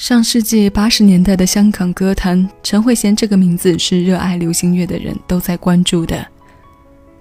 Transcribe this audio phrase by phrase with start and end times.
[0.00, 6.26] 上世纪八十年代的香港歌坛，陈慧娴这个名字是热爱流行乐的人都在关注的。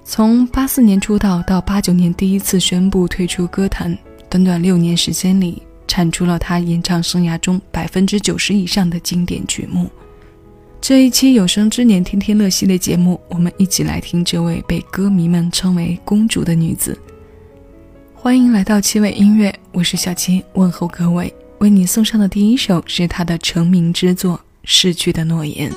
[0.05, 3.95] 从八四年出道到八九年第一次宣布退出歌坛，
[4.29, 9.89] 短短六年时间里，产出了她演唱生涯中百分之九十以上的经典曲目。
[10.79, 16.97] 这一期有生之年天天乐系列节目，我们一起来听这位被歌迷们称为“公主”的女子。
[18.15, 21.33] 欢迎来到七味音乐，我是小七，问候各位。
[21.59, 25.69] 为你送上的第一首是他的成名之作《逝去的诺言》。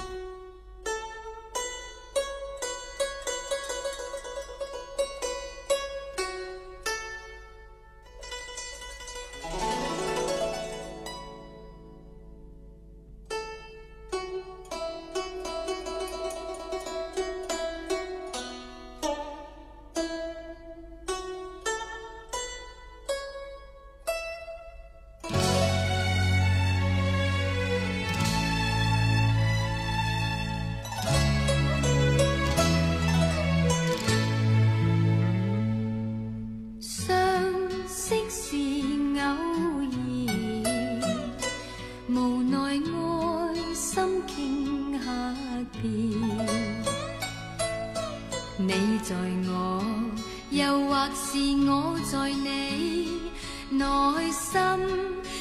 [52.13, 53.33] 在你
[53.71, 53.87] 内
[54.31, 54.61] 心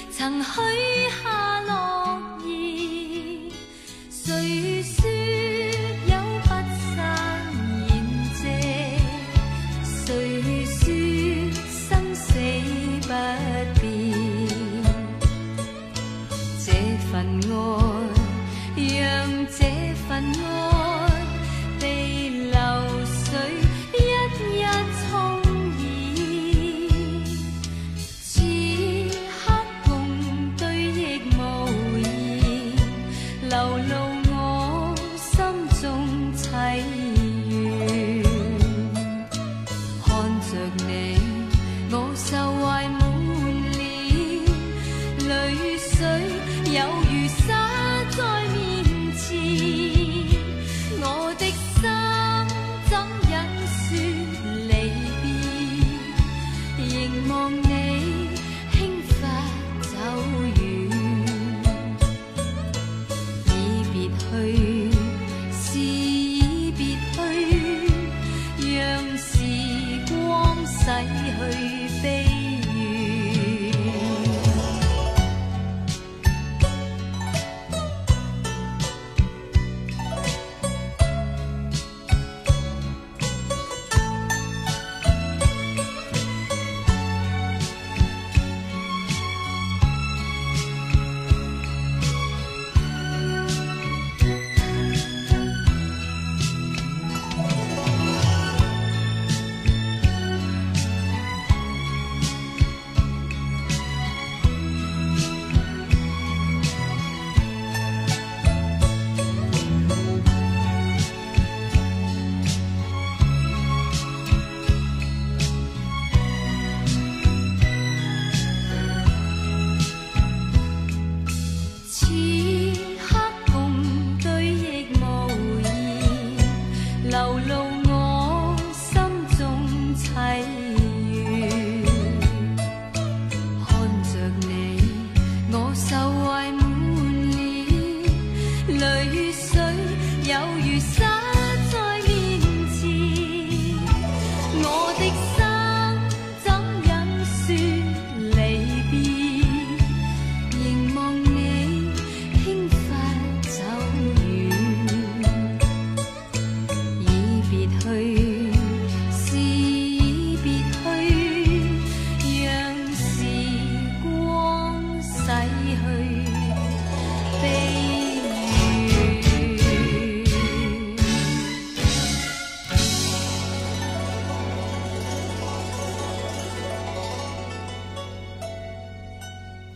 [0.10, 0.62] 曾许
[1.22, 1.61] 下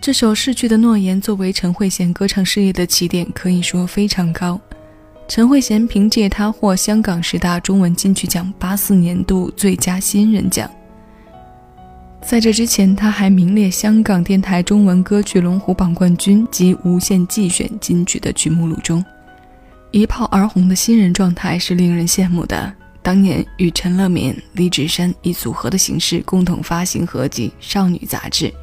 [0.06, 4.62] 这首《逝去的诺言》作为陈慧娴歌唱事业的起点，可以说非常高。
[5.28, 10.70] 陈慧娴凭借她获香港十大中文金曲奖八四年度最佳新人奖。
[12.22, 19.04] 在这之前，她还名列香港电台中文歌曲龙虎榜冠军及无线季选金曲的曲目录中。
[19.90, 22.72] 一炮而红的新人状态是令人羡慕的。
[23.02, 28.54] 当年与陈乐敏、李芷珊以组合的形式共同发行合集《少女》杂志。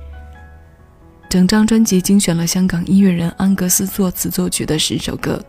[1.33, 5.43] 整张专辑精选了香港音乐人安格斯作词作曲的十首歌。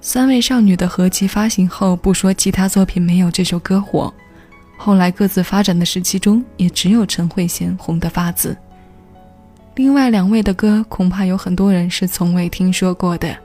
[0.00, 4.10] 三位少女的合集发行后，不说其他作品没有这首歌火，
[4.78, 8.56] 后来各自发展的时期中，也只有陈慧娴红得发紫。
[9.74, 13.36] 另外两位的歌，恐怕有很多人是从未听说过的。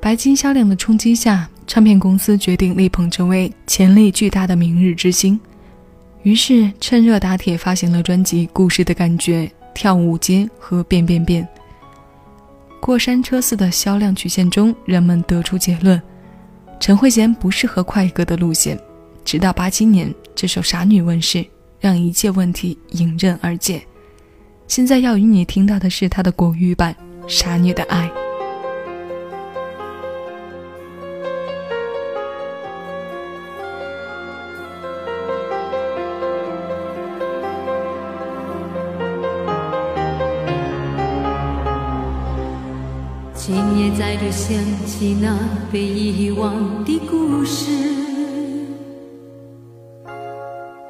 [0.00, 5.38] 白金销量的冲击下，唱片公司决定力捧这位潜力巨大的明日之星，
[6.24, 9.42] 于是趁热打铁发行了专辑《故事的感觉》
[9.76, 11.44] 《跳舞街》和《变变变》。
[12.80, 16.00] 过山车似的销量曲线中，人们得出结论：
[16.80, 18.78] 陈慧娴不适合快歌的路线。
[19.22, 21.44] 直到八七年，这首《傻女》问世，
[21.78, 23.82] 让一切问题迎刃而解。
[24.66, 26.96] 现在要与你听到的是她的国语版
[27.28, 28.08] 《傻女的爱》。
[43.98, 44.54] 再度想
[44.84, 45.38] 起那
[45.72, 47.70] 被遗忘的故事，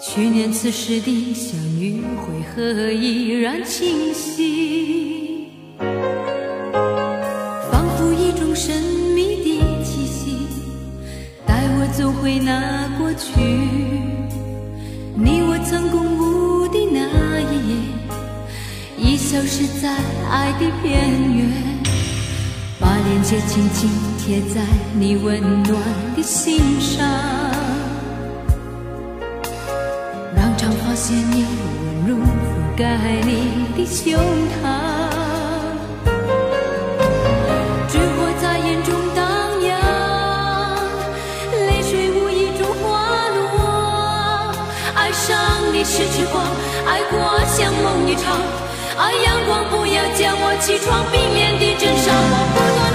[0.00, 5.47] 去年此时的相遇为何依然清晰？
[7.70, 8.82] 仿佛一种神
[9.14, 10.49] 秘的气息，
[11.47, 13.41] 带我走回那过去。
[15.14, 17.76] 你我曾共舞的那一夜，
[18.99, 19.97] 已消失在
[20.29, 21.75] 爱的边缘。
[23.26, 24.61] 把链接紧紧贴在
[24.94, 25.82] 你温暖
[26.17, 27.05] 的心上，
[30.37, 31.44] 让长发鲜艳
[31.82, 32.84] 温柔覆盖
[33.25, 34.62] 你的胸膛。
[37.88, 39.26] 烛火在眼中荡
[39.61, 39.75] 漾，
[41.67, 42.87] 泪水无意中滑
[43.34, 44.55] 落。
[44.94, 45.37] 爱上
[45.73, 46.46] 你是痴狂，
[46.87, 47.19] 爱过
[47.49, 48.38] 像梦一场。
[48.96, 52.86] 爱，阳光，不要叫我起床，冰脸的真相，我不断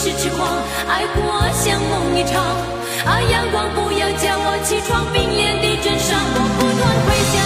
[0.00, 0.48] 是痴狂，
[0.88, 1.20] 爱过
[1.52, 2.40] 像梦一场。
[3.04, 7.39] 啊，阳光，不要叫我起床，冰凉的枕上，我不断回想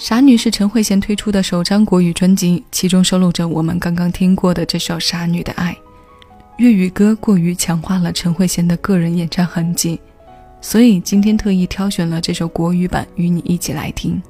[0.00, 5.72] 傻女是陈慧娴推出的首张国语专辑，其中收录着我们刚刚听过的这首《傻女的爱》。
[6.58, 10.00] 粤语歌过于强化了陈慧娴的个人演唱痕迹，
[10.60, 14.22] 所以今天特意挑选了这首国语版与你一起来听，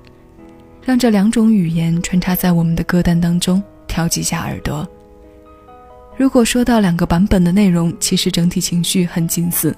[0.82, 4.88] 让这两种语言穿插在我们的歌单当中，挑几下耳朵。
[6.16, 9.76] 如果说到两个版本的内容，其实整体情绪很近似，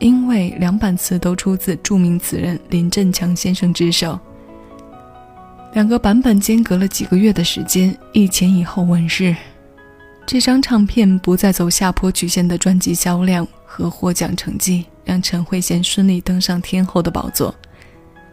[0.00, 4.18] 因为两版词都出自著名词人林振强先生之手。
[5.72, 9.34] 两个版本间隔了几个月的时间，一前一后问世。
[10.26, 17.54] 这张唱片不再走下坡曲线的专辑销量和获奖成绩，让陈慧娴顺利登上天后的宝座。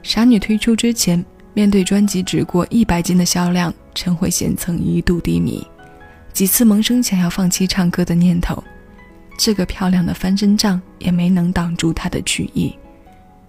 [0.04, 5.66] 傻女推出之前，面对专辑只过一百斤的销量，陈慧娴曾一度低迷，
[6.34, 8.62] 几次萌生想要放弃唱歌的念头。
[9.38, 12.76] 这个漂亮的翻身仗也没能挡住她的曲艺。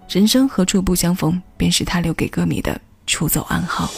[0.09, 2.81] 人生何处不相逢，便是她留给歌迷的。
[3.11, 3.91] 出走暗号。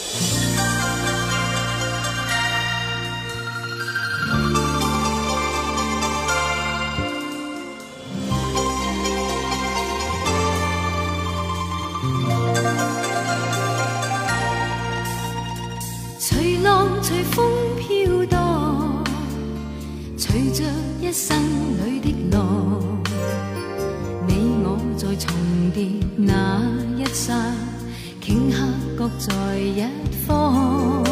[29.19, 29.83] 在一
[30.25, 31.03] 方，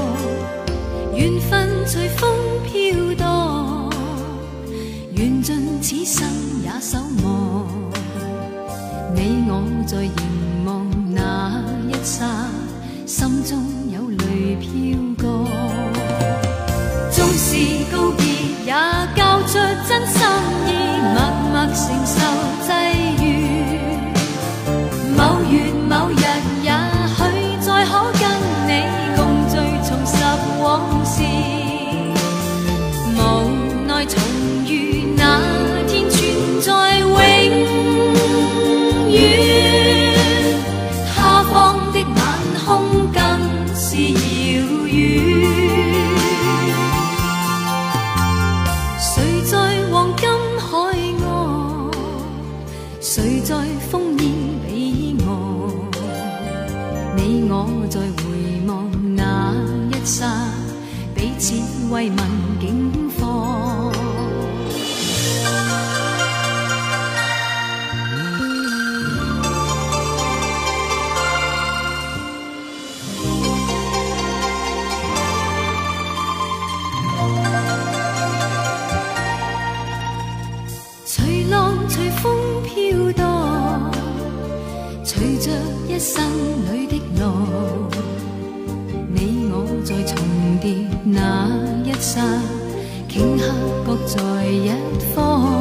[1.15, 2.29] 缘分随风
[2.63, 3.89] 飘荡，
[5.13, 6.27] 缘尽此生
[6.63, 7.65] 也守望。
[9.13, 12.25] 你我在凝望那一刹，
[13.05, 13.57] 心中
[57.53, 59.53] 我在回望那
[59.91, 60.25] 一刹，
[61.13, 61.53] 彼此
[61.91, 62.17] 慰问
[62.61, 63.70] 境况。
[93.85, 94.69] 各在一
[95.13, 95.60] 方，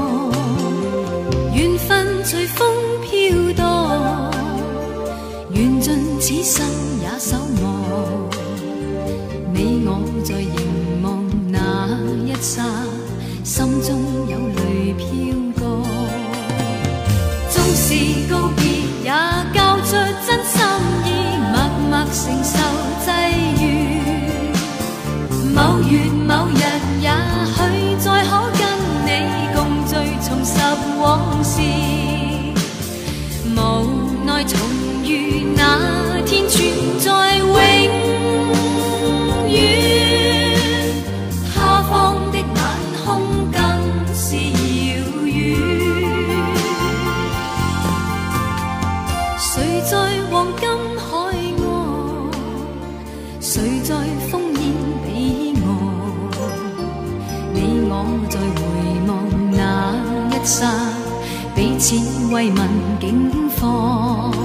[62.31, 62.69] 慰问
[63.01, 64.40] 境况。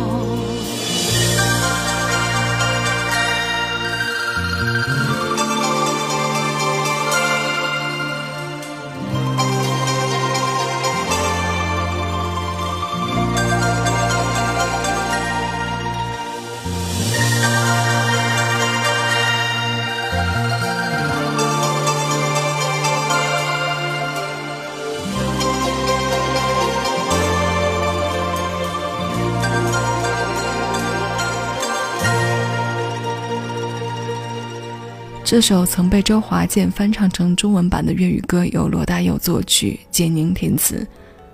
[35.35, 40.87] 这首曾被周华健翻唱成中文版的粤语歌，由罗大佑作曲，简宁填词，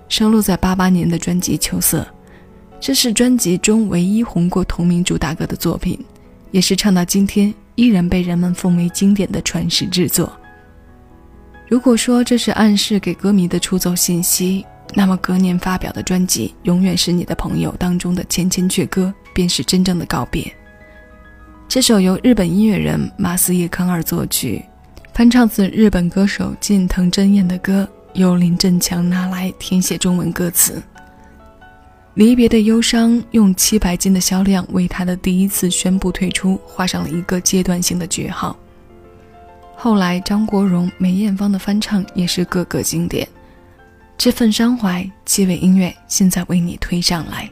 [0.08, 2.00] 收录在八八年的专辑《秋色》。
[2.80, 5.96] 这是专辑中唯一红过同名主打歌的作品，
[6.50, 10.32] 也是唱到今天依然被人们奉为经典的传世之作。
[11.68, 20.52] 如果说这是暗示给歌迷的出走信息，那么隔年发表的专辑《永远是你的朋友》当中的《千千阙歌》便是真正的告别。
[21.72, 24.62] 这首由日本音乐人马斯叶康二作曲，
[25.14, 30.82] 翻唱自日本歌手近藤真彦的歌，由林振强拿来填写中文歌词。
[32.12, 38.54] 离别的忧伤用七百斤的销量为他的第一次宣布退出画上了一个阶段性的句号。
[39.74, 43.26] 后来张国荣、梅艳芳的翻唱也是个个经典。
[44.18, 47.50] 这份伤怀，七尾音乐现在为你推上来。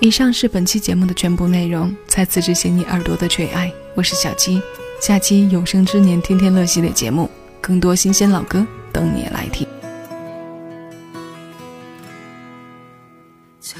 [0.00, 4.62] 以上是本期节目的全部内容，再次致谢你耳朵的垂爱，我是小七。
[5.00, 7.28] 下期有生之年天天乐系列节目，
[7.60, 9.66] 更多新鲜老歌等你来听。
[13.60, 13.74] 徐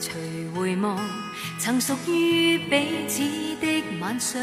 [0.00, 0.10] 徐
[0.56, 0.98] 回望，
[1.60, 3.22] 曾属于彼此
[3.60, 4.42] 的晚上。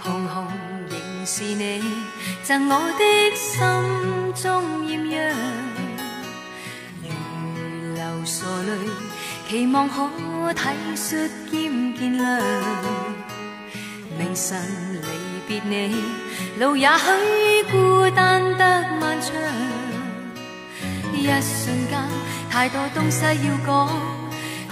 [0.00, 0.44] 红红
[0.90, 1.80] 仍是你
[2.42, 3.62] 赠我的心
[4.34, 5.34] 中艳阳，
[8.24, 8.88] 傻泪，
[9.48, 10.08] 期望可
[10.54, 10.60] 体
[10.96, 12.40] 恤兼见谅。
[14.18, 14.58] 明晨
[15.02, 15.06] 离
[15.46, 15.94] 别你，
[16.58, 19.32] 路也许孤单得漫长。
[21.12, 22.00] 一瞬间，
[22.50, 23.88] 太多东西要讲，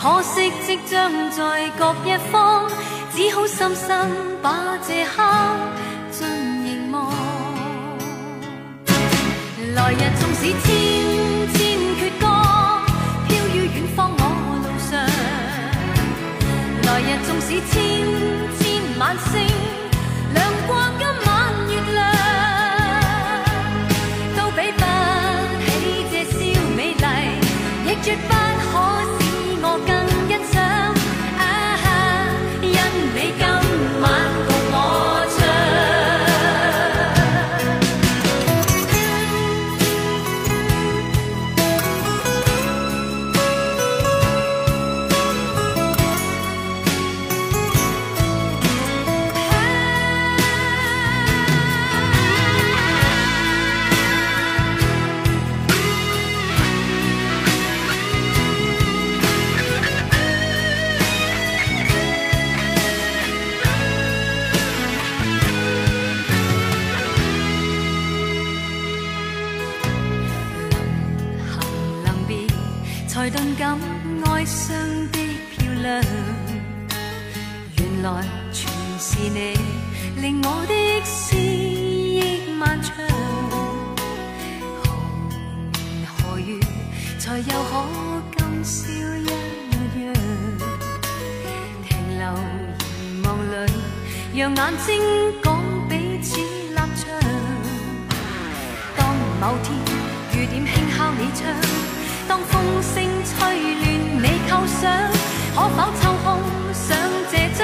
[0.00, 2.68] 可惜即将在各一方。
[3.14, 4.08] 只好深深
[4.40, 5.22] 把这刻
[6.10, 6.26] 尽
[6.64, 7.12] 凝望。
[9.74, 10.64] 来日纵使千
[11.52, 11.60] 千
[11.98, 12.24] 阙歌，
[17.04, 17.82] 日纵使千
[18.58, 19.81] 千晚星，
[74.42, 74.76] 哀伤
[75.12, 75.18] 的
[75.52, 76.02] 漂亮，
[77.78, 79.56] 原来全是你
[80.20, 80.74] 令我的
[81.04, 82.96] 思忆漫长。
[84.82, 84.90] 何
[85.78, 86.58] 年何月
[87.20, 87.86] 才又可
[88.36, 89.26] 今宵一
[90.06, 90.12] 样？
[91.86, 92.26] 停留
[92.98, 93.70] 凝望里，
[94.34, 94.90] 让眼睛
[95.40, 95.46] 讲
[95.88, 97.06] 彼此立场。
[98.96, 99.72] 当某天
[100.32, 102.01] 雨点轻敲你窗。
[102.28, 103.34] 当风声吹
[103.74, 103.82] 乱
[104.22, 104.80] 你构想，
[105.54, 106.26] 可否抽空
[106.72, 106.96] 想
[107.30, 107.60] 这张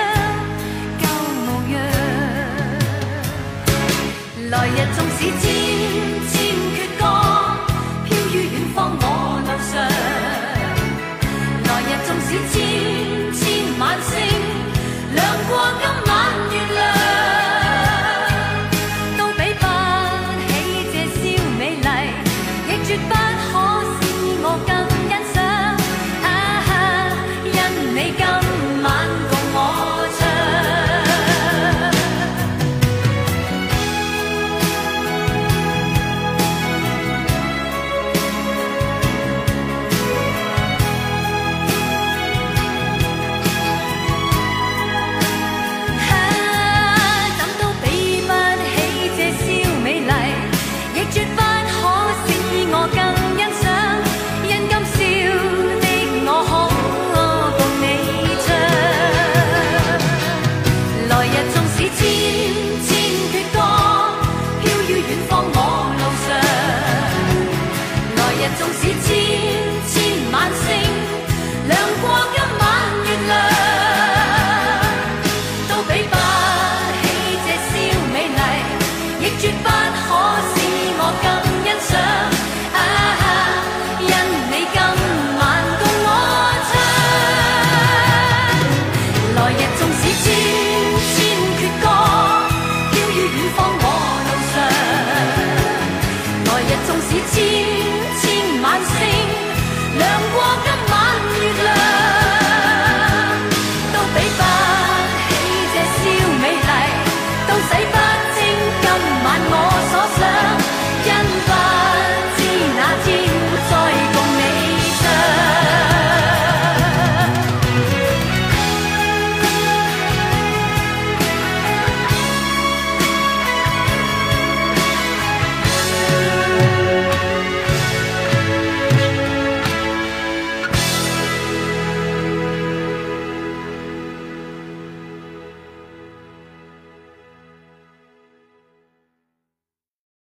[0.99, 1.03] 旧
[1.45, 1.75] 模样？
[4.51, 5.43] 来日纵使千
[6.29, 6.33] 千
[6.75, 7.03] 阙歌，
[8.05, 9.03] 飘于远方我
[9.47, 9.73] 路上。
[11.65, 12.68] 来日纵使千。